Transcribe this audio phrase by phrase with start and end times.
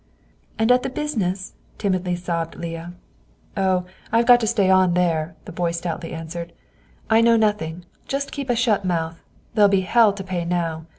[0.57, 2.93] "And at the business?" timidly sobbed Leah.
[3.55, 3.85] "Oh!
[4.11, 6.53] I've got to stay on there," the boy stoutly answered.
[7.11, 9.21] "I know nothing; just keep a shut mouth.
[9.53, 10.87] There'll be hell to pay now.